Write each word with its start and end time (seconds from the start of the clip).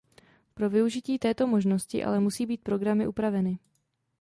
Pro 0.53 0.69
využití 0.69 1.19
této 1.19 1.47
možnosti 1.47 2.03
ale 2.03 2.19
musí 2.19 2.45
být 2.45 2.61
programy 2.61 3.07
upraveny. 3.07 3.57